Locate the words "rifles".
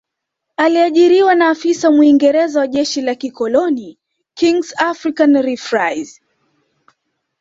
5.41-6.21